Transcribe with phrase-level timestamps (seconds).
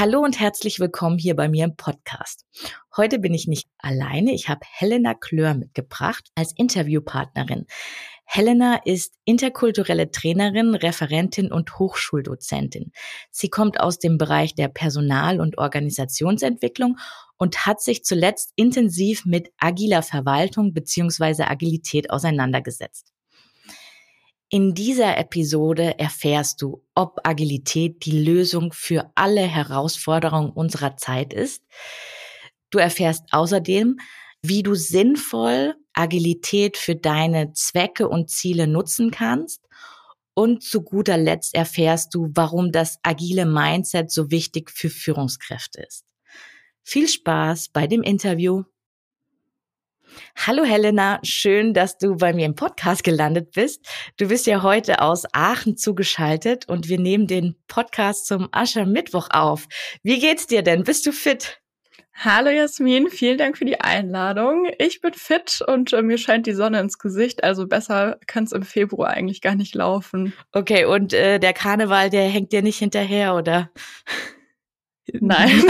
[0.00, 2.46] Hallo und herzlich willkommen hier bei mir im Podcast.
[2.96, 4.32] Heute bin ich nicht alleine.
[4.32, 7.66] Ich habe Helena Klör mitgebracht als Interviewpartnerin.
[8.24, 12.92] Helena ist interkulturelle Trainerin, Referentin und Hochschuldozentin.
[13.30, 16.96] Sie kommt aus dem Bereich der Personal- und Organisationsentwicklung
[17.36, 21.42] und hat sich zuletzt intensiv mit agiler Verwaltung bzw.
[21.42, 23.12] Agilität auseinandergesetzt.
[24.52, 31.62] In dieser Episode erfährst du, ob Agilität die Lösung für alle Herausforderungen unserer Zeit ist.
[32.70, 34.00] Du erfährst außerdem,
[34.42, 39.68] wie du sinnvoll Agilität für deine Zwecke und Ziele nutzen kannst.
[40.34, 46.06] Und zu guter Letzt erfährst du, warum das agile Mindset so wichtig für Führungskräfte ist.
[46.82, 48.64] Viel Spaß bei dem Interview.
[50.36, 53.86] Hallo Helena, schön, dass du bei mir im Podcast gelandet bist.
[54.18, 59.66] Du bist ja heute aus Aachen zugeschaltet und wir nehmen den Podcast zum Aschermittwoch auf.
[60.02, 60.84] Wie geht's dir denn?
[60.84, 61.60] Bist du fit?
[62.22, 64.68] Hallo Jasmin, vielen Dank für die Einladung.
[64.78, 68.52] Ich bin fit und äh, mir scheint die Sonne ins Gesicht, also besser kann es
[68.52, 70.34] im Februar eigentlich gar nicht laufen.
[70.52, 73.70] Okay, und äh, der Karneval, der hängt dir nicht hinterher, oder?
[75.20, 75.50] Nein.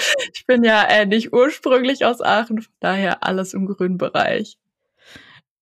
[0.32, 4.56] ich bin ja äh, nicht ursprünglich aus Aachen, von daher alles im grünen Bereich.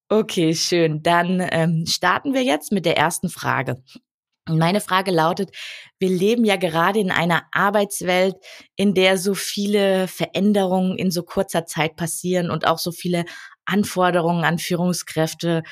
[0.08, 1.02] Okay, schön.
[1.02, 3.82] Dann ähm, starten wir jetzt mit der ersten Frage.
[4.48, 5.50] Meine Frage lautet,
[5.98, 8.36] wir leben ja gerade in einer Arbeitswelt,
[8.76, 13.26] in der so viele Veränderungen in so kurzer Zeit passieren und auch so viele
[13.66, 15.62] Anforderungen an Führungskräfte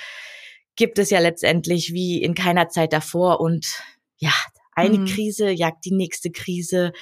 [0.76, 3.40] gibt es ja letztendlich wie in keiner Zeit davor.
[3.40, 3.82] Und
[4.18, 4.34] ja,
[4.76, 5.06] eine mhm.
[5.06, 6.92] Krise jagt die nächste Krise.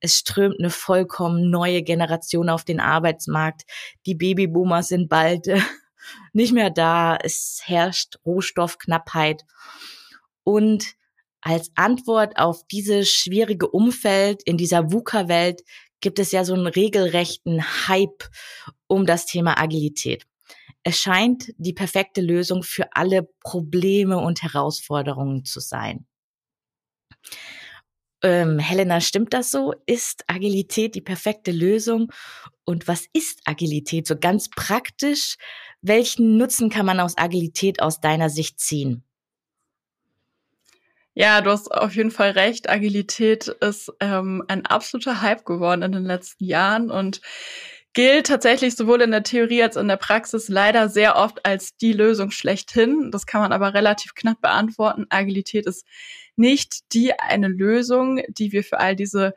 [0.00, 3.62] Es strömt eine vollkommen neue Generation auf den Arbeitsmarkt.
[4.06, 5.60] Die Babyboomer sind bald äh,
[6.32, 7.16] nicht mehr da.
[7.16, 9.42] Es herrscht Rohstoffknappheit.
[10.44, 10.94] Und
[11.40, 15.62] als Antwort auf dieses schwierige Umfeld in dieser VUCA-Welt
[16.00, 18.30] gibt es ja so einen regelrechten Hype
[18.86, 20.24] um das Thema Agilität.
[20.84, 26.06] Es scheint die perfekte Lösung für alle Probleme und Herausforderungen zu sein.
[28.22, 29.74] Ähm, Helena, stimmt das so?
[29.84, 32.10] Ist Agilität die perfekte Lösung?
[32.64, 35.36] Und was ist Agilität so ganz praktisch?
[35.82, 39.04] Welchen Nutzen kann man aus Agilität aus deiner Sicht ziehen?
[41.12, 42.68] Ja, du hast auf jeden Fall recht.
[42.68, 47.20] Agilität ist ähm, ein absoluter Hype geworden in den letzten Jahren und
[47.92, 51.92] gilt tatsächlich sowohl in der Theorie als in der Praxis leider sehr oft als die
[51.92, 53.10] Lösung schlechthin.
[53.12, 55.06] Das kann man aber relativ knapp beantworten.
[55.10, 55.86] Agilität ist
[56.36, 59.34] nicht die eine Lösung, die wir für all diese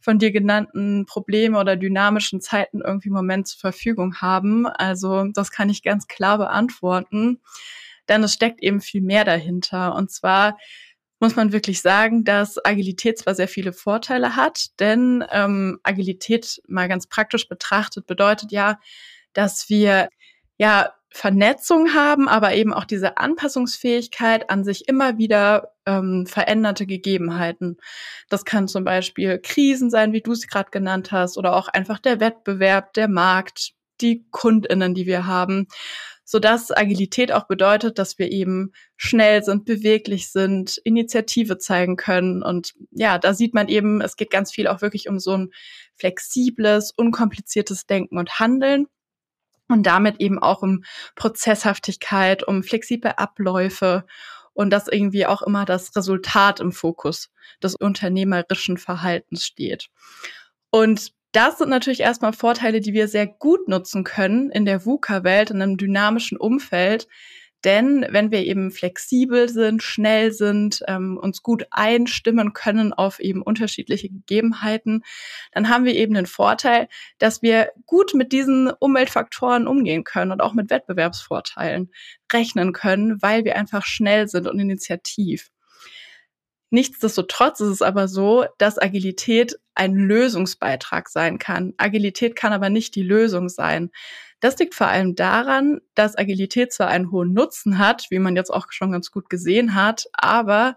[0.00, 4.66] von dir genannten Probleme oder dynamischen Zeiten irgendwie im Moment zur Verfügung haben.
[4.66, 7.40] Also das kann ich ganz klar beantworten,
[8.08, 9.94] denn es steckt eben viel mehr dahinter.
[9.94, 10.56] Und zwar
[11.20, 16.88] muss man wirklich sagen, dass Agilität zwar sehr viele Vorteile hat, denn ähm, Agilität mal
[16.88, 18.80] ganz praktisch betrachtet bedeutet ja,
[19.34, 20.08] dass wir
[20.56, 27.78] ja Vernetzung haben, aber eben auch diese Anpassungsfähigkeit an sich immer wieder ähm, veränderte Gegebenheiten.
[28.28, 31.98] Das kann zum Beispiel Krisen sein, wie du es gerade genannt hast, oder auch einfach
[31.98, 35.66] der Wettbewerb, der Markt, die Kundinnen, die wir haben,
[36.24, 42.44] so dass Agilität auch bedeutet, dass wir eben schnell sind, beweglich sind, Initiative zeigen können.
[42.44, 45.50] Und ja, da sieht man eben, es geht ganz viel auch wirklich um so ein
[45.96, 48.86] flexibles, unkompliziertes Denken und Handeln
[49.70, 54.04] und damit eben auch um Prozesshaftigkeit, um flexible Abläufe
[54.52, 57.30] und dass irgendwie auch immer das Resultat im Fokus
[57.62, 59.88] des unternehmerischen Verhaltens steht.
[60.70, 65.50] Und das sind natürlich erstmal Vorteile, die wir sehr gut nutzen können in der VUCA-Welt,
[65.50, 67.06] in einem dynamischen Umfeld,
[67.64, 73.42] denn wenn wir eben flexibel sind, schnell sind, ähm, uns gut einstimmen können auf eben
[73.42, 75.04] unterschiedliche Gegebenheiten,
[75.52, 80.40] dann haben wir eben den Vorteil, dass wir gut mit diesen Umweltfaktoren umgehen können und
[80.40, 81.92] auch mit Wettbewerbsvorteilen
[82.32, 85.50] rechnen können, weil wir einfach schnell sind und initiativ.
[86.70, 91.74] Nichtsdestotrotz ist es aber so, dass Agilität ein Lösungsbeitrag sein kann.
[91.78, 93.90] Agilität kann aber nicht die Lösung sein.
[94.40, 98.50] Das liegt vor allem daran, dass Agilität zwar einen hohen Nutzen hat, wie man jetzt
[98.50, 100.76] auch schon ganz gut gesehen hat, aber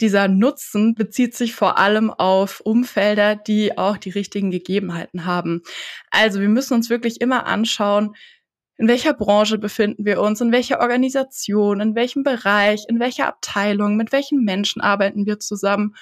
[0.00, 5.62] dieser Nutzen bezieht sich vor allem auf Umfelder, die auch die richtigen Gegebenheiten haben.
[6.10, 8.14] Also wir müssen uns wirklich immer anschauen,
[8.78, 13.96] in welcher Branche befinden wir uns, in welcher Organisation, in welchem Bereich, in welcher Abteilung,
[13.96, 15.94] mit welchen Menschen arbeiten wir zusammen,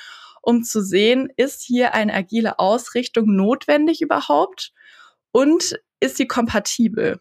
[0.43, 4.73] um zu sehen, ist hier eine agile Ausrichtung notwendig überhaupt
[5.33, 7.21] und ist sie kompatibel?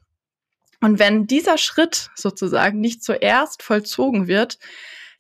[0.81, 4.59] Und wenn dieser Schritt sozusagen nicht zuerst vollzogen wird,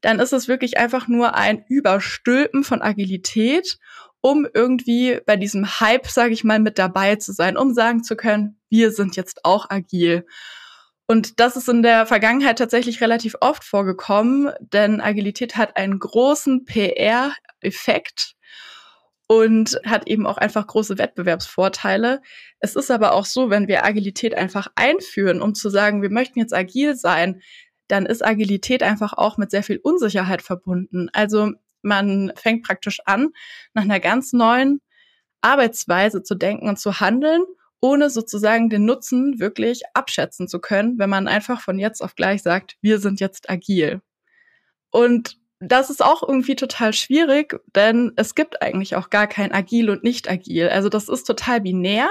[0.01, 3.79] dann ist es wirklich einfach nur ein Überstülpen von Agilität,
[4.21, 8.15] um irgendwie bei diesem Hype, sage ich mal, mit dabei zu sein, um sagen zu
[8.15, 10.25] können, wir sind jetzt auch agil.
[11.07, 16.65] Und das ist in der Vergangenheit tatsächlich relativ oft vorgekommen, denn Agilität hat einen großen
[16.65, 18.35] PR-Effekt
[19.27, 22.21] und hat eben auch einfach große Wettbewerbsvorteile.
[22.59, 26.39] Es ist aber auch so, wenn wir Agilität einfach einführen, um zu sagen, wir möchten
[26.39, 27.41] jetzt agil sein,
[27.87, 31.09] dann ist Agilität einfach auch mit sehr viel Unsicherheit verbunden.
[31.13, 31.51] Also
[31.81, 33.29] man fängt praktisch an,
[33.73, 34.81] nach einer ganz neuen
[35.41, 37.43] Arbeitsweise zu denken und zu handeln,
[37.79, 42.41] ohne sozusagen den Nutzen wirklich abschätzen zu können, wenn man einfach von jetzt auf gleich
[42.41, 44.01] sagt, wir sind jetzt agil.
[44.89, 49.89] Und das ist auch irgendwie total schwierig, denn es gibt eigentlich auch gar kein agil
[49.89, 50.69] und nicht agil.
[50.69, 52.09] Also das ist total binär.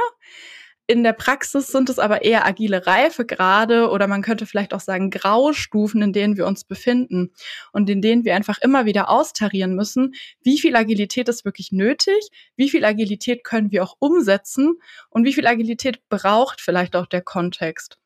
[0.88, 5.10] In der Praxis sind es aber eher agile Reifegrade oder man könnte vielleicht auch sagen
[5.10, 7.32] Graustufen, in denen wir uns befinden
[7.72, 12.28] und in denen wir einfach immer wieder austarieren müssen, wie viel Agilität ist wirklich nötig,
[12.54, 14.74] wie viel Agilität können wir auch umsetzen
[15.10, 17.98] und wie viel Agilität braucht vielleicht auch der Kontext.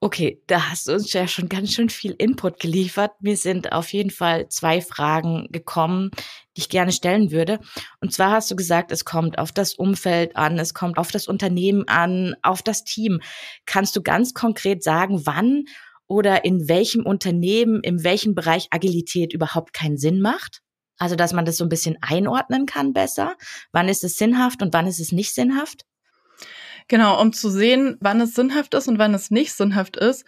[0.00, 3.12] Okay, da hast du uns ja schon ganz schön viel Input geliefert.
[3.20, 6.10] Mir sind auf jeden Fall zwei Fragen gekommen,
[6.56, 7.60] die ich gerne stellen würde.
[8.00, 11.28] Und zwar hast du gesagt, es kommt auf das Umfeld an, es kommt auf das
[11.28, 13.20] Unternehmen an, auf das Team.
[13.64, 15.66] Kannst du ganz konkret sagen, wann
[16.08, 20.62] oder in welchem Unternehmen, in welchem Bereich Agilität überhaupt keinen Sinn macht?
[20.98, 23.36] Also, dass man das so ein bisschen einordnen kann besser.
[23.72, 25.84] Wann ist es sinnhaft und wann ist es nicht sinnhaft?
[26.88, 30.24] Genau, um zu sehen, wann es sinnhaft ist und wann es nicht sinnhaft ist,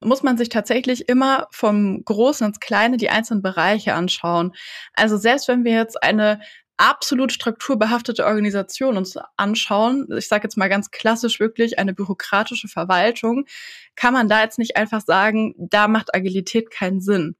[0.00, 4.52] muss man sich tatsächlich immer vom Großen ins Kleine die einzelnen Bereiche anschauen.
[4.94, 6.40] Also selbst wenn wir jetzt eine
[6.76, 13.46] absolut strukturbehaftete Organisation uns anschauen, ich sage jetzt mal ganz klassisch wirklich eine bürokratische Verwaltung,
[13.94, 17.36] kann man da jetzt nicht einfach sagen, da macht Agilität keinen Sinn.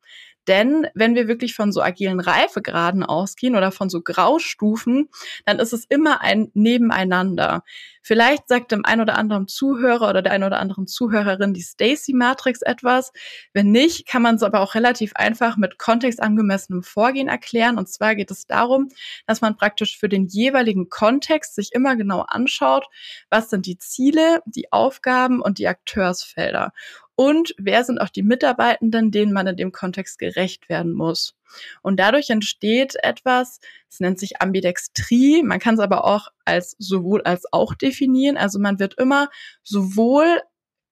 [0.49, 5.09] Denn wenn wir wirklich von so agilen Reifegraden ausgehen oder von so Graustufen,
[5.45, 7.65] dann ist es immer ein Nebeneinander.
[8.07, 12.63] Vielleicht sagt dem ein oder anderen Zuhörer oder der ein oder anderen Zuhörerin die Stacy-Matrix
[12.63, 13.13] etwas.
[13.53, 17.79] Wenn nicht, kann man es aber auch relativ einfach mit kontextangemessenem Vorgehen erklären.
[17.79, 18.91] Und zwar geht es darum,
[19.27, 22.87] dass man praktisch für den jeweiligen Kontext sich immer genau anschaut,
[23.29, 26.73] was sind die Ziele, die Aufgaben und die Akteursfelder
[27.17, 31.35] und wer sind auch die Mitarbeitenden, denen man in dem Kontext gerecht werden muss.
[31.83, 33.61] Und dadurch entsteht etwas,
[33.91, 38.37] es nennt sich Ambidextrie, man kann es aber auch als sowohl als auch definieren.
[38.37, 39.29] Also man wird immer
[39.63, 40.43] sowohl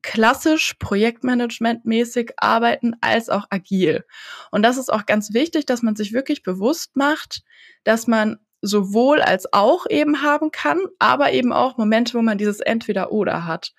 [0.00, 4.04] klassisch projektmanagementmäßig arbeiten als auch agil.
[4.50, 7.42] Und das ist auch ganz wichtig, dass man sich wirklich bewusst macht,
[7.84, 12.60] dass man sowohl als auch eben haben kann, aber eben auch Momente, wo man dieses
[12.60, 13.74] entweder oder hat.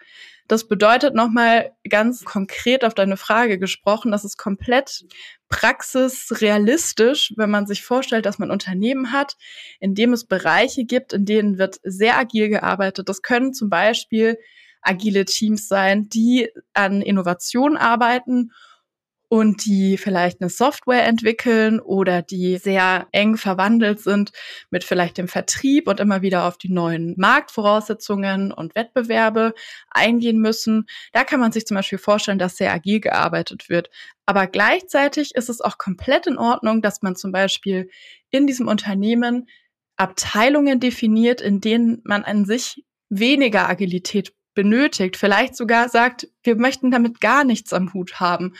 [0.47, 5.05] Das bedeutet nochmal ganz konkret auf deine Frage gesprochen, dass es komplett
[5.49, 9.37] praxisrealistisch, wenn man sich vorstellt, dass man Unternehmen hat,
[9.79, 13.09] in dem es Bereiche gibt, in denen wird sehr agil gearbeitet.
[13.09, 14.37] Das können zum Beispiel
[14.81, 18.51] agile Teams sein, die an Innovation arbeiten
[19.27, 24.31] und die vielleicht eine Software entwickeln oder die sehr eng verwandelt sind
[24.69, 29.53] mit vielleicht dem Vertrieb und immer wieder auf die neuen Marktvoraussetzungen und Wettbewerbe
[29.89, 30.85] eingehen müssen.
[31.11, 33.89] Da kann man sich zum Beispiel vorstellen, dass sehr agil gearbeitet wird.
[34.25, 37.89] Aber gleichzeitig ist es auch komplett in Ordnung, dass man zum Beispiel
[38.29, 39.47] in diesem Unternehmen
[39.97, 46.89] Abteilungen definiert, in denen man an sich weniger Agilität benötigt, vielleicht sogar sagt, wir möchten
[46.89, 48.53] damit gar nichts am Hut haben.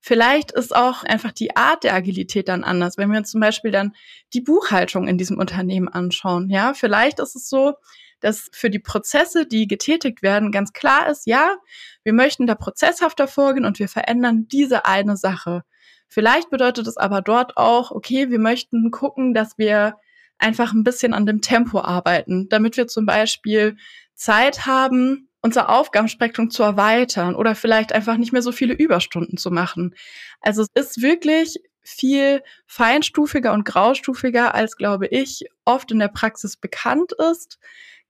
[0.00, 2.96] Vielleicht ist auch einfach die Art der Agilität dann anders.
[2.96, 3.94] Wenn wir uns zum Beispiel dann
[4.32, 7.74] die Buchhaltung in diesem Unternehmen anschauen, ja, vielleicht ist es so,
[8.20, 11.56] dass für die Prozesse, die getätigt werden, ganz klar ist, ja,
[12.02, 15.62] wir möchten da prozesshafter vorgehen und wir verändern diese eine Sache.
[16.08, 19.96] Vielleicht bedeutet es aber dort auch, okay, wir möchten gucken, dass wir
[20.38, 23.76] einfach ein bisschen an dem Tempo arbeiten, damit wir zum Beispiel
[24.14, 29.50] Zeit haben, unser Aufgabenspektrum zu erweitern oder vielleicht einfach nicht mehr so viele Überstunden zu
[29.50, 29.94] machen.
[30.40, 36.56] Also es ist wirklich viel feinstufiger und graustufiger, als, glaube ich, oft in der Praxis
[36.56, 37.58] bekannt ist.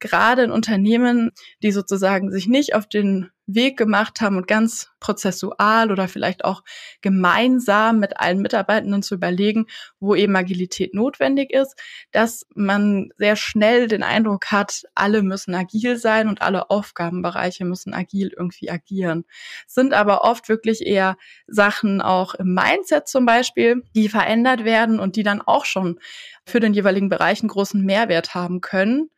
[0.01, 1.31] Gerade in Unternehmen,
[1.63, 6.63] die sozusagen sich nicht auf den Weg gemacht haben und ganz prozessual oder vielleicht auch
[7.01, 9.67] gemeinsam mit allen Mitarbeitenden zu überlegen,
[9.99, 11.75] wo eben Agilität notwendig ist,
[12.13, 17.95] dass man sehr schnell den Eindruck hat, alle müssen agil sein und alle Aufgabenbereiche müssen
[17.95, 19.25] agil irgendwie agieren.
[19.67, 21.17] Sind aber oft wirklich eher
[21.47, 25.99] Sachen auch im Mindset zum Beispiel, die verändert werden und die dann auch schon
[26.45, 29.11] für den jeweiligen Bereich einen großen Mehrwert haben können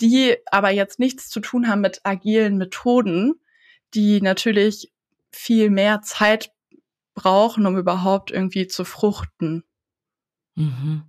[0.00, 3.34] die aber jetzt nichts zu tun haben mit agilen Methoden,
[3.94, 4.92] die natürlich
[5.30, 6.50] viel mehr Zeit
[7.14, 9.64] brauchen, um überhaupt irgendwie zu fruchten.
[10.54, 11.04] Mhm.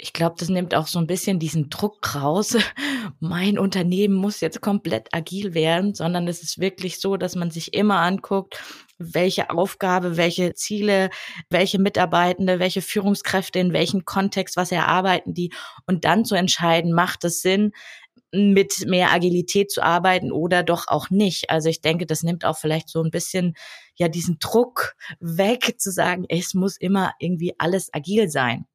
[0.00, 2.56] Ich glaube, das nimmt auch so ein bisschen diesen Druck raus.
[3.20, 7.74] Mein Unternehmen muss jetzt komplett agil werden, sondern es ist wirklich so, dass man sich
[7.74, 8.62] immer anguckt,
[8.98, 11.10] welche Aufgabe, welche Ziele,
[11.50, 15.52] welche Mitarbeitende, welche Führungskräfte in welchem Kontext, was erarbeiten die
[15.86, 17.72] und dann zu entscheiden, macht es Sinn,
[18.32, 21.50] mit mehr Agilität zu arbeiten oder doch auch nicht.
[21.50, 23.54] Also ich denke, das nimmt auch vielleicht so ein bisschen
[23.96, 28.66] ja diesen Druck weg zu sagen, es muss immer irgendwie alles agil sein.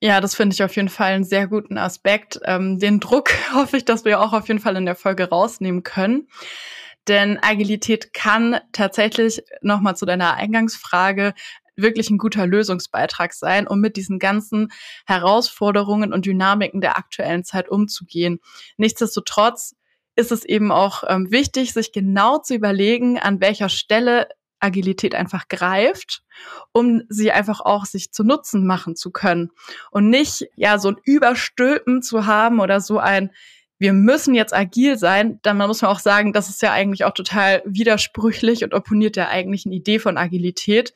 [0.00, 2.40] Ja, das finde ich auf jeden Fall einen sehr guten Aspekt.
[2.44, 5.84] Ähm, den Druck hoffe ich, dass wir auch auf jeden Fall in der Folge rausnehmen
[5.84, 6.26] können.
[7.08, 11.34] Denn Agilität kann tatsächlich nochmal zu deiner Eingangsfrage
[11.82, 14.72] wirklich ein guter Lösungsbeitrag sein, um mit diesen ganzen
[15.06, 18.40] Herausforderungen und Dynamiken der aktuellen Zeit umzugehen.
[18.76, 19.74] Nichtsdestotrotz
[20.16, 24.28] ist es eben auch ähm, wichtig, sich genau zu überlegen, an welcher Stelle
[24.60, 26.22] Agilität einfach greift,
[26.72, 29.50] um sie einfach auch sich zu Nutzen machen zu können.
[29.90, 33.30] Und nicht ja so ein Überstülpen zu haben oder so ein
[33.82, 37.14] wir müssen jetzt agil sein, dann muss man auch sagen, das ist ja eigentlich auch
[37.14, 40.94] total widersprüchlich und opponiert der eigentlichen Idee von Agilität,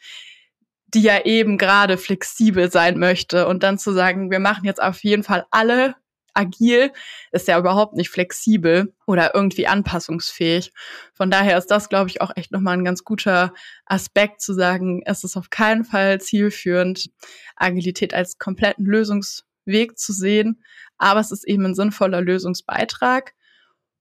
[0.88, 3.47] die ja eben gerade flexibel sein möchte.
[3.49, 5.95] Und dann zu sagen, wir machen jetzt auf jeden Fall alle
[6.37, 6.93] agil,
[7.33, 10.73] ist ja überhaupt nicht flexibel oder irgendwie anpassungsfähig.
[11.14, 13.52] Von daher ist das, glaube ich, auch echt nochmal ein ganz guter
[13.87, 17.11] Aspekt zu sagen, es ist auf keinen Fall zielführend,
[17.57, 20.62] Agilität als kompletten Lösungsweg zu sehen,
[20.99, 23.33] aber es ist eben ein sinnvoller Lösungsbeitrag.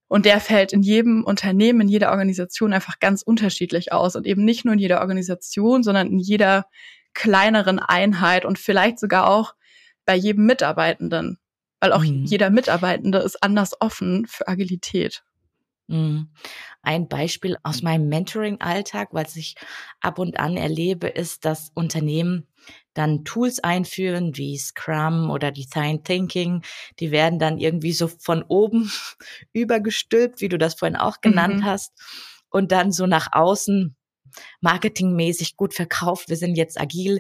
[0.08, 4.16] Und der fällt in jedem Unternehmen, in jeder Organisation einfach ganz unterschiedlich aus.
[4.16, 6.66] Und eben nicht nur in jeder Organisation, sondern in jeder
[7.14, 9.56] kleineren Einheit und vielleicht sogar auch
[10.06, 11.40] bei jedem Mitarbeitenden.
[11.80, 12.26] Weil auch mhm.
[12.26, 15.24] jeder Mitarbeitende ist anders offen für Agilität.
[15.88, 16.30] Mhm.
[16.82, 19.56] Ein Beispiel aus meinem Mentoring-Alltag, was ich
[20.02, 22.48] ab und an erlebe, ist, dass Unternehmen
[22.96, 26.64] dann Tools einführen wie Scrum oder Design Thinking.
[27.00, 28.92] Die werden dann irgendwie so von oben
[29.54, 31.66] übergestülpt, wie du das vorhin auch genannt mhm.
[31.66, 31.94] hast.
[32.50, 33.96] Und dann so nach außen
[34.62, 36.30] marketingmäßig gut verkauft.
[36.30, 37.20] Wir sind jetzt agil.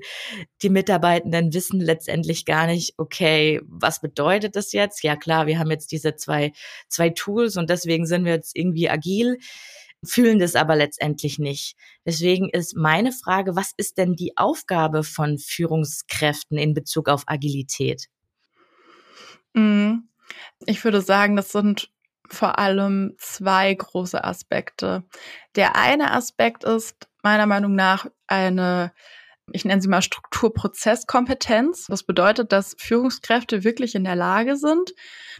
[0.61, 5.03] Die Mitarbeitenden wissen letztendlich gar nicht, okay, was bedeutet das jetzt?
[5.03, 6.51] Ja klar, wir haben jetzt diese zwei,
[6.87, 9.37] zwei Tools und deswegen sind wir jetzt irgendwie agil
[10.05, 11.75] fühlen das aber letztendlich nicht.
[12.05, 18.07] Deswegen ist meine Frage, was ist denn die Aufgabe von Führungskräften in Bezug auf Agilität?
[19.53, 20.09] Mhm.
[20.65, 21.89] Ich würde sagen, das sind
[22.29, 25.03] vor allem zwei große Aspekte.
[25.55, 28.91] Der eine Aspekt ist meiner Meinung nach eine
[29.51, 31.85] ich nenne sie mal Strukturprozesskompetenz.
[31.87, 34.93] Das bedeutet, dass Führungskräfte wirklich in der Lage sind,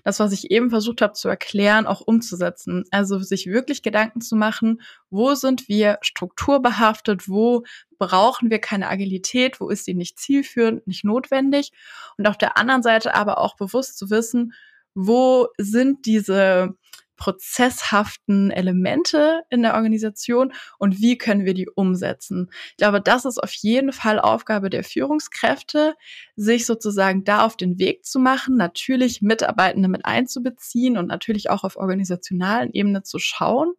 [0.03, 2.85] das, was ich eben versucht habe zu erklären, auch umzusetzen.
[2.91, 7.63] Also sich wirklich Gedanken zu machen, wo sind wir strukturbehaftet, wo
[7.97, 11.71] brauchen wir keine Agilität, wo ist sie nicht zielführend, nicht notwendig.
[12.17, 14.53] Und auf der anderen Seite aber auch bewusst zu wissen,
[14.93, 16.75] wo sind diese
[17.15, 22.50] prozesshaften Elemente in der Organisation und wie können wir die umsetzen.
[22.72, 25.95] Ich glaube, das ist auf jeden Fall Aufgabe der Führungskräfte,
[26.36, 31.63] sich sozusagen da auf den Weg zu machen, natürlich Mitarbeitende mit einzubeziehen und natürlich auch
[31.63, 33.74] auf organisationalen Ebene zu schauen.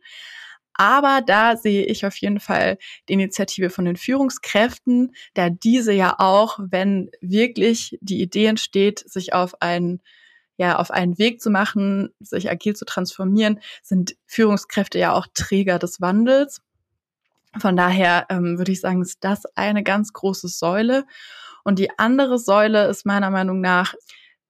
[0.78, 2.76] Aber da sehe ich auf jeden Fall
[3.08, 9.32] die Initiative von den Führungskräften, da diese ja auch, wenn wirklich die Idee entsteht, sich
[9.32, 10.02] auf einen
[10.56, 15.78] ja auf einen Weg zu machen, sich agil zu transformieren, sind Führungskräfte ja auch Träger
[15.78, 16.62] des Wandels.
[17.58, 21.04] Von daher ähm, würde ich sagen, ist das eine ganz große Säule.
[21.64, 23.94] Und die andere Säule ist meiner Meinung nach,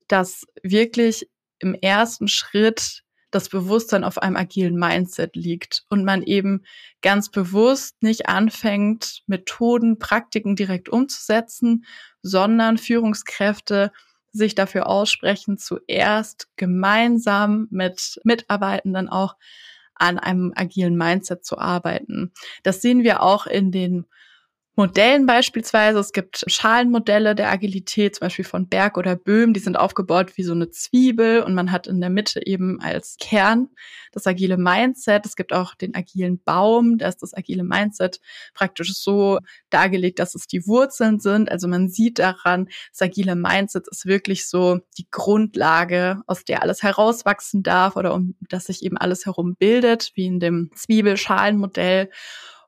[0.09, 6.65] dass wirklich im ersten Schritt das Bewusstsein auf einem agilen Mindset liegt und man eben
[7.03, 11.85] ganz bewusst nicht anfängt, Methoden, Praktiken direkt umzusetzen,
[12.23, 13.93] sondern Führungskräfte
[14.37, 19.37] sich dafür aussprechen, zuerst gemeinsam mit Mitarbeitenden auch
[19.95, 22.33] an einem agilen Mindset zu arbeiten.
[22.63, 24.07] Das sehen wir auch in den
[24.79, 25.99] Modellen beispielsweise.
[25.99, 29.55] Es gibt Schalenmodelle der Agilität, zum Beispiel von Berg oder Böhm.
[29.55, 33.17] Die sind aufgebaut wie so eine Zwiebel und man hat in der Mitte eben als
[33.19, 33.71] Kern
[34.13, 35.25] das agile Mindset.
[35.25, 36.99] Es gibt auch den agilen Baum.
[36.99, 38.21] Da ist das agile Mindset
[38.53, 39.39] praktisch so
[39.71, 41.51] dargelegt, dass es die Wurzeln sind.
[41.51, 46.83] Also man sieht daran, das agile Mindset ist wirklich so die Grundlage, aus der alles
[46.83, 52.11] herauswachsen darf oder um das sich eben alles herum bildet, wie in dem Zwiebelschalenmodell.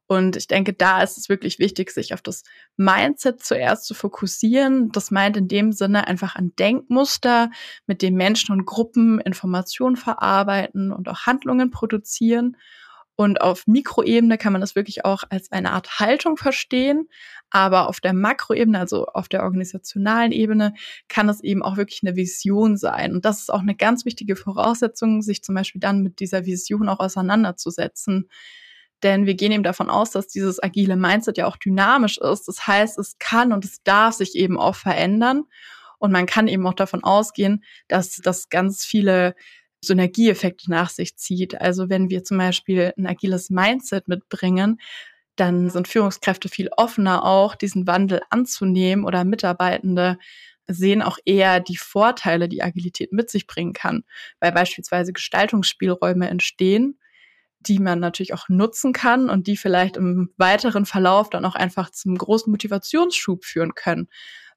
[0.08, 2.42] Und ich denke, da ist es wirklich wichtig, sich auf das
[2.78, 4.90] Mindset zuerst zu fokussieren.
[4.90, 7.50] Das meint in dem Sinne einfach ein Denkmuster,
[7.86, 12.56] mit dem Menschen und Gruppen Informationen verarbeiten und auch Handlungen produzieren.
[13.16, 17.08] Und auf Mikroebene kann man das wirklich auch als eine Art Haltung verstehen.
[17.50, 20.72] Aber auf der Makroebene, also auf der organisationalen Ebene,
[21.08, 23.12] kann es eben auch wirklich eine Vision sein.
[23.12, 26.88] Und das ist auch eine ganz wichtige Voraussetzung, sich zum Beispiel dann mit dieser Vision
[26.88, 28.30] auch auseinanderzusetzen.
[29.02, 32.48] Denn wir gehen eben davon aus, dass dieses agile Mindset ja auch dynamisch ist.
[32.48, 35.44] Das heißt, es kann und es darf sich eben auch verändern.
[35.98, 39.34] Und man kann eben auch davon ausgehen, dass das ganz viele
[39.84, 41.60] Synergieeffekte nach sich zieht.
[41.60, 44.80] Also wenn wir zum Beispiel ein agiles Mindset mitbringen,
[45.36, 50.18] dann sind Führungskräfte viel offener auch, diesen Wandel anzunehmen oder Mitarbeitende
[50.68, 54.04] sehen auch eher die Vorteile, die Agilität mit sich bringen kann,
[54.38, 56.98] weil beispielsweise Gestaltungsspielräume entstehen,
[57.60, 61.90] die man natürlich auch nutzen kann und die vielleicht im weiteren Verlauf dann auch einfach
[61.90, 64.08] zum großen Motivationsschub führen können,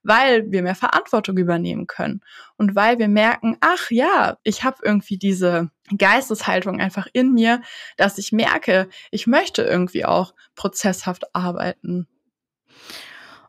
[0.03, 2.22] weil wir mehr Verantwortung übernehmen können
[2.58, 7.62] und weil wir merken, ach ja, ich habe irgendwie diese Geisteshaltung einfach in mir,
[7.98, 12.08] dass ich merke, ich möchte irgendwie auch prozesshaft arbeiten.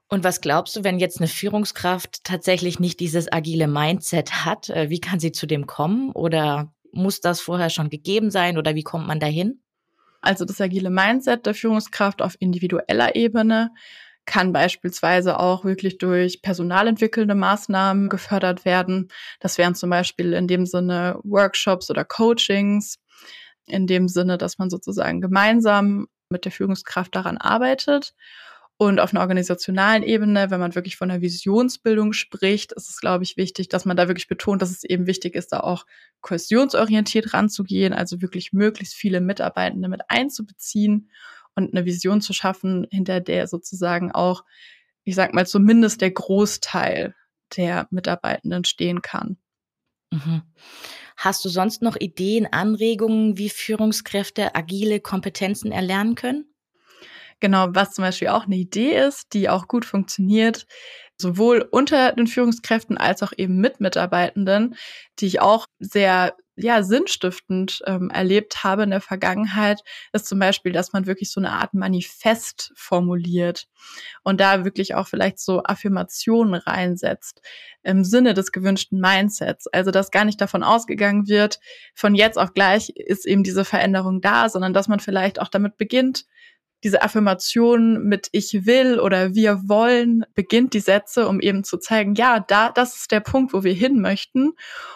[0.09, 4.91] Und was glaubst du, wenn jetzt eine Führungskraft tatsächlich nicht dieses agile Mindset hat, äh,
[4.91, 8.83] wie kann sie zu dem kommen oder muss das vorher schon gegeben sein oder wie
[8.83, 9.61] kommt man dahin?
[10.21, 13.71] Also das agile Mindset der Führungskraft auf individueller Ebene
[14.25, 19.09] kann beispielsweise auch wirklich durch personalentwickelnde Maßnahmen gefördert werden.
[19.41, 23.01] Das wären zum Beispiel in dem Sinne Workshops oder Coachings,
[23.67, 28.15] in dem Sinne, dass man sozusagen gemeinsam mit der Führungskraft daran arbeitet.
[28.83, 33.23] Und auf einer organisationalen Ebene, wenn man wirklich von einer Visionsbildung spricht, ist es, glaube
[33.23, 35.87] ich, wichtig, dass man da wirklich betont, dass es eben wichtig ist, da auch
[36.21, 41.13] kohäsionsorientiert ranzugehen, also wirklich möglichst viele Mitarbeitende mit einzubeziehen
[41.55, 44.43] und eine Vision zu schaffen, hinter der sozusagen auch,
[45.05, 47.15] ich sag mal, zumindest der Großteil
[47.57, 49.37] der Mitarbeitenden stehen kann.
[50.11, 50.43] Mhm.
[51.17, 56.52] Hast du sonst noch Ideen, Anregungen, wie Führungskräfte agile Kompetenzen erlernen können?
[57.43, 60.65] Genau, was zum Beispiel auch eine Idee ist, die auch gut funktioniert,
[61.21, 64.77] sowohl unter den Führungskräften als auch eben mit Mitarbeitenden,
[65.19, 69.81] die ich auch sehr ja, sinnstiftend ähm, erlebt habe in der Vergangenheit,
[70.13, 73.67] ist zum Beispiel, dass man wirklich so eine Art Manifest formuliert
[74.23, 77.41] und da wirklich auch vielleicht so Affirmationen reinsetzt
[77.83, 79.67] im Sinne des gewünschten Mindsets.
[79.67, 81.59] Also, dass gar nicht davon ausgegangen wird,
[81.93, 85.77] von jetzt auf gleich ist eben diese Veränderung da, sondern dass man vielleicht auch damit
[85.77, 86.27] beginnt,
[86.85, 92.15] diese Affirmation mit ich will oder wir wollen beginnt die Sätze, um eben zu zeigen,
[92.15, 94.53] ja, da, das ist der Punkt, wo wir hin möchten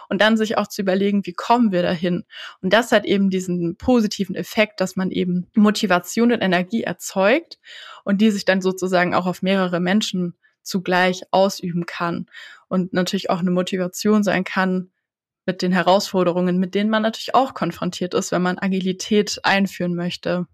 [0.09, 2.25] und dann sich auch zu überlegen, wie kommen wir dahin?
[2.61, 7.59] Und das hat eben diesen positiven Effekt, dass man eben Motivation und Energie erzeugt
[8.05, 12.27] und die sich dann sozusagen auch auf mehrere Menschen zugleich ausüben kann
[12.69, 14.91] und natürlich auch eine Motivation sein kann,
[15.47, 20.47] mit den Herausforderungen, mit denen man natürlich auch konfrontiert ist, wenn man Agilität einführen möchte.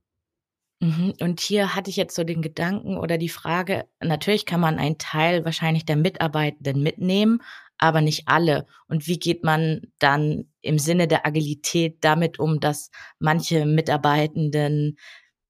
[0.82, 1.14] Mhm.
[1.20, 4.98] Und hier hatte ich jetzt so den Gedanken oder die Frage, natürlich kann man einen
[4.98, 7.40] Teil wahrscheinlich der Mitarbeitenden mitnehmen,
[7.78, 8.66] aber nicht alle.
[8.88, 12.90] Und wie geht man dann im Sinne der Agilität damit um, dass
[13.20, 14.98] manche Mitarbeitenden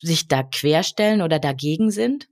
[0.02, 2.28] sich da querstellen oder dagegen sind?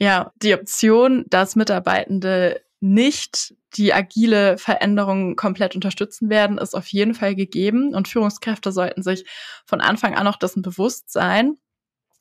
[0.00, 7.14] Ja, die Option, dass Mitarbeitende nicht die agile Veränderung komplett unterstützen werden, ist auf jeden
[7.14, 7.94] Fall gegeben.
[7.94, 9.24] Und Führungskräfte sollten sich
[9.66, 11.56] von Anfang an auch dessen bewusst sein.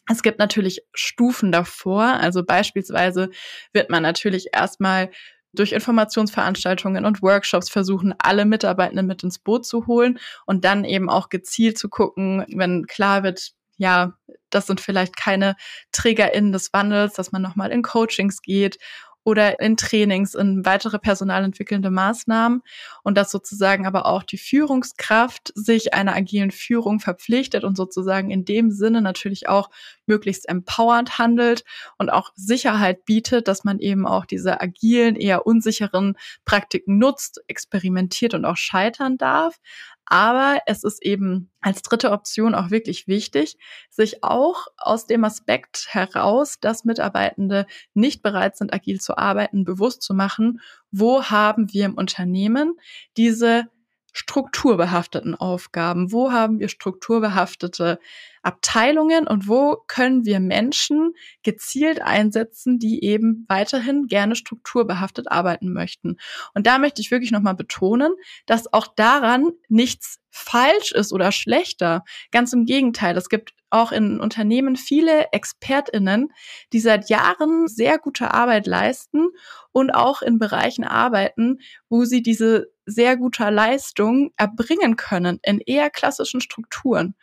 [0.10, 2.04] Es gibt natürlich Stufen davor.
[2.04, 3.30] Also beispielsweise
[3.74, 5.12] wird man natürlich erstmal
[5.54, 11.10] durch Informationsveranstaltungen und Workshops versuchen, alle Mitarbeitenden mit ins Boot zu holen und dann eben
[11.10, 14.18] auch gezielt zu gucken, wenn klar wird, ja,
[14.50, 15.56] das sind vielleicht keine
[15.92, 18.78] TrägerInnen des Wandels, dass man nochmal in Coachings geht
[19.26, 22.62] oder in Trainings, in weitere personalentwickelnde Maßnahmen
[23.04, 28.46] und dass sozusagen aber auch die Führungskraft sich einer agilen Führung verpflichtet und sozusagen in
[28.46, 29.72] dem Sinne natürlich auch
[30.06, 31.66] möglichst empowernd handelt
[31.98, 38.36] und auch Sicherheit bietet, dass man eben auch diese agilen, eher unsicheren Praktiken nutzt, experimentiert
[38.36, 39.60] und auch scheitern darf.
[40.06, 43.58] Aber es ist eben als dritte Option auch wirklich wichtig,
[43.90, 50.04] sich auch aus dem Aspekt heraus, dass Mitarbeitende nicht bereit sind, agil zu arbeiten, bewusst
[50.04, 52.78] zu machen, wo haben wir im Unternehmen
[53.18, 53.68] diese
[54.14, 56.14] strukturbehafteten Aufgaben?
[56.14, 58.00] Wo haben wir strukturbehaftete
[58.46, 66.18] Abteilungen und wo können wir Menschen gezielt einsetzen, die eben weiterhin gerne strukturbehaftet arbeiten möchten?
[66.54, 68.14] Und da möchte ich wirklich nochmal betonen,
[68.46, 72.04] dass auch daran nichts falsch ist oder schlechter.
[72.32, 73.18] Ganz im Gegenteil.
[73.18, 76.32] Es gibt auch in Unternehmen viele ExpertInnen,
[76.72, 79.30] die seit Jahren sehr gute Arbeit leisten
[79.72, 85.90] und auch in Bereichen arbeiten, wo sie diese sehr guter Leistung erbringen können in eher
[85.90, 87.16] klassischen Strukturen.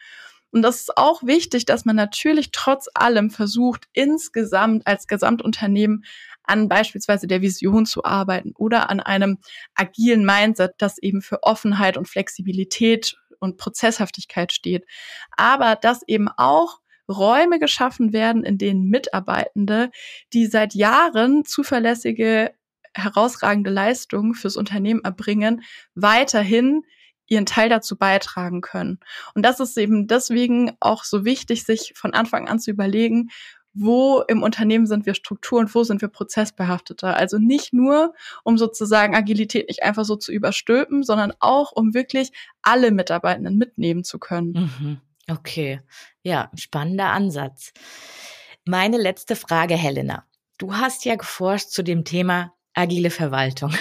[0.53, 6.05] Und das ist auch wichtig, dass man natürlich trotz allem versucht, insgesamt als Gesamtunternehmen
[6.45, 9.39] an beispielsweise der Vision zu arbeiten oder an einem
[9.75, 14.85] agilen Mindset, das eben für Offenheit und Flexibilität und Prozesshaftigkeit steht.
[15.37, 19.91] Aber dass eben auch Räume geschaffen werden, in denen Mitarbeitende,
[20.33, 22.53] die seit Jahren zuverlässige
[22.95, 25.63] herausragende Leistungen fürs Unternehmen erbringen,
[25.95, 26.85] weiterhin
[27.33, 29.01] ihren Teil dazu beitragen können.
[29.35, 33.31] Und das ist eben deswegen auch so wichtig, sich von Anfang an zu überlegen,
[33.75, 37.17] wo im Unternehmen sind wir Struktur und wo sind wir prozessbehafteter.
[37.17, 38.13] Also nicht nur,
[38.45, 44.05] um sozusagen Agilität nicht einfach so zu überstülpen, sondern auch, um wirklich alle Mitarbeitenden mitnehmen
[44.05, 44.53] zu können.
[44.53, 45.01] Mhm.
[45.31, 45.81] Okay,
[46.23, 47.73] ja, spannender Ansatz.
[48.67, 50.27] Meine letzte Frage, Helena.
[50.59, 53.73] Du hast ja geforscht zu dem Thema agile Verwaltung.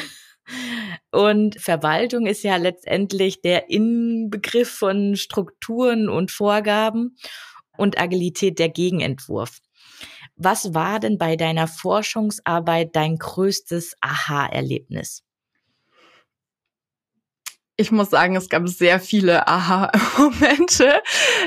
[1.12, 7.18] Und Verwaltung ist ja letztendlich der Inbegriff von Strukturen und Vorgaben
[7.78, 9.60] und Agilität der Gegenentwurf.
[10.36, 15.24] Was war denn bei deiner Forschungsarbeit dein größtes Aha-Erlebnis?
[17.76, 21.02] Ich muss sagen, es gab sehr viele Aha-Momente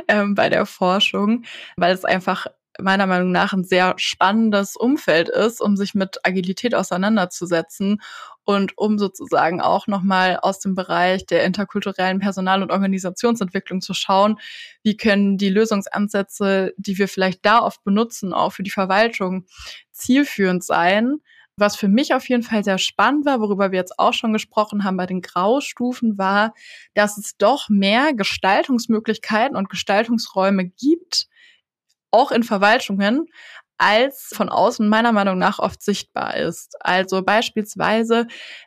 [0.08, 1.44] ähm, bei der Forschung,
[1.76, 2.46] weil es einfach
[2.80, 8.00] meiner Meinung nach ein sehr spannendes Umfeld ist, um sich mit Agilität auseinanderzusetzen
[8.44, 14.38] und um sozusagen auch nochmal aus dem Bereich der interkulturellen Personal- und Organisationsentwicklung zu schauen,
[14.82, 19.46] wie können die Lösungsansätze, die wir vielleicht da oft benutzen, auch für die Verwaltung
[19.92, 21.20] zielführend sein.
[21.56, 24.82] Was für mich auf jeden Fall sehr spannend war, worüber wir jetzt auch schon gesprochen
[24.82, 26.52] haben bei den Graustufen, war,
[26.94, 31.28] dass es doch mehr Gestaltungsmöglichkeiten und Gestaltungsräume gibt,
[32.14, 33.26] auch in Verwaltungen,
[33.76, 36.76] als von außen meiner Meinung nach oft sichtbar ist.
[36.80, 38.26] Also beispielsweise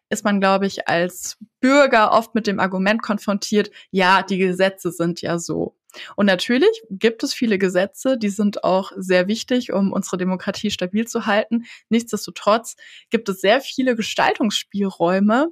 [0.09, 5.21] ist man, glaube ich, als Bürger oft mit dem Argument konfrontiert, ja, die Gesetze sind
[5.21, 5.75] ja so.
[6.15, 11.07] Und natürlich gibt es viele Gesetze, die sind auch sehr wichtig, um unsere Demokratie stabil
[11.07, 11.65] zu halten.
[11.89, 12.75] Nichtsdestotrotz
[13.09, 15.47] gibt es sehr viele Gestaltungsspielräume,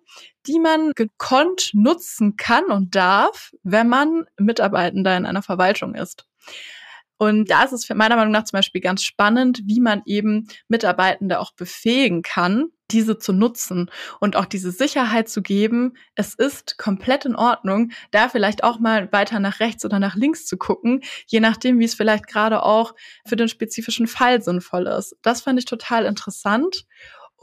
[0.46, 6.28] die man gekonnt nutzen kann und darf, wenn man Mitarbeitender in einer Verwaltung ist.
[7.18, 11.40] Und da ist es meiner Meinung nach zum Beispiel ganz spannend, wie man eben Mitarbeitende
[11.40, 17.26] auch befähigen kann, diese zu nutzen und auch diese Sicherheit zu geben, es ist komplett
[17.26, 21.40] in Ordnung, da vielleicht auch mal weiter nach rechts oder nach links zu gucken, je
[21.40, 22.94] nachdem, wie es vielleicht gerade auch
[23.26, 25.16] für den spezifischen Fall sinnvoll ist.
[25.24, 26.86] Das fand ich total interessant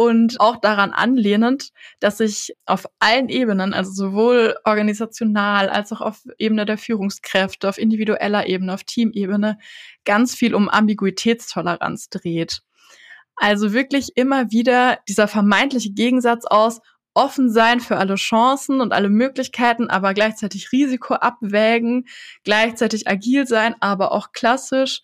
[0.02, 6.22] und auch daran anlehnend, dass sich auf allen Ebenen, also sowohl organisational als auch auf
[6.38, 9.58] Ebene der Führungskräfte, auf individueller Ebene, auf Teamebene,
[10.04, 12.62] ganz viel um Ambiguitätstoleranz dreht.
[13.36, 16.80] Also wirklich immer wieder dieser vermeintliche Gegensatz aus
[17.14, 22.06] offen sein für alle Chancen und alle Möglichkeiten, aber gleichzeitig Risiko abwägen,
[22.44, 25.02] gleichzeitig agil sein, aber auch klassisch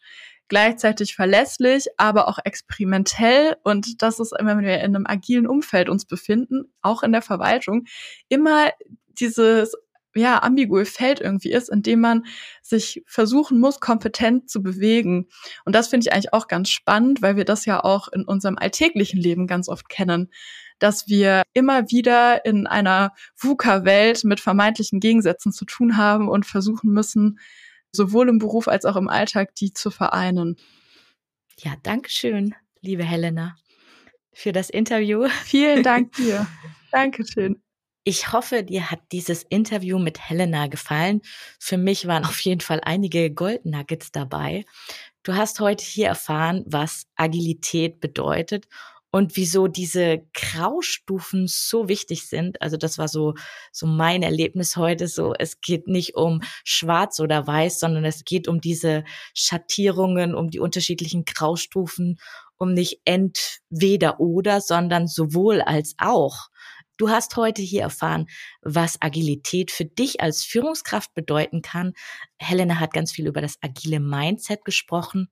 [0.48, 3.56] gleichzeitig verlässlich, aber auch experimentell.
[3.64, 7.84] Und das ist, wenn wir in einem agilen Umfeld uns befinden, auch in der Verwaltung,
[8.28, 8.70] immer
[9.08, 9.74] dieses
[10.14, 12.24] ja, ambigue Feld irgendwie ist, in dem man
[12.62, 15.28] sich versuchen muss, kompetent zu bewegen.
[15.64, 18.58] Und das finde ich eigentlich auch ganz spannend, weil wir das ja auch in unserem
[18.58, 20.30] alltäglichen Leben ganz oft kennen,
[20.78, 26.90] dass wir immer wieder in einer VUCA-Welt mit vermeintlichen Gegensätzen zu tun haben und versuchen
[26.90, 27.38] müssen,
[27.92, 30.56] sowohl im Beruf als auch im Alltag, die zu vereinen.
[31.58, 33.56] Ja, danke schön, liebe Helena,
[34.32, 35.28] für das Interview.
[35.44, 36.46] Vielen Dank dir.
[36.92, 37.62] Dankeschön.
[38.04, 41.20] Ich hoffe, dir hat dieses Interview mit Helena gefallen.
[41.58, 44.64] Für mich waren auf jeden Fall einige Gold Nuggets dabei.
[45.24, 48.66] Du hast heute hier erfahren, was Agilität bedeutet
[49.10, 52.60] und wieso diese Graustufen so wichtig sind.
[52.60, 53.34] Also das war so,
[53.72, 55.08] so mein Erlebnis heute.
[55.08, 60.50] So, es geht nicht um schwarz oder weiß, sondern es geht um diese Schattierungen, um
[60.50, 62.18] die unterschiedlichen Graustufen,
[62.58, 66.48] um nicht entweder oder, sondern sowohl als auch.
[66.98, 68.26] Du hast heute hier erfahren,
[68.74, 71.94] was Agilität für dich als Führungskraft bedeuten kann.
[72.38, 75.28] Helena hat ganz viel über das agile Mindset gesprochen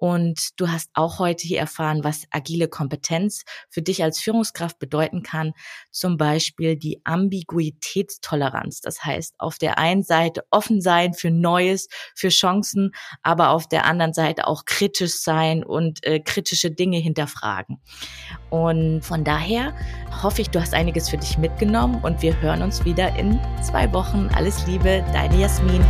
[0.00, 5.22] und du hast auch heute hier erfahren, was agile Kompetenz für dich als Führungskraft bedeuten
[5.22, 5.52] kann.
[5.90, 8.80] Zum Beispiel die Ambiguitätstoleranz.
[8.80, 13.84] Das heißt, auf der einen Seite offen sein für Neues, für Chancen, aber auf der
[13.84, 17.82] anderen Seite auch kritisch sein und äh, kritische Dinge hinterfragen.
[18.48, 19.76] Und von daher
[20.22, 23.90] hoffe ich, du hast einiges für dich mitgenommen und wir hören uns wieder in zwei
[23.92, 24.28] Wochen.
[24.34, 25.82] Alles Liebe, deine Jasmin.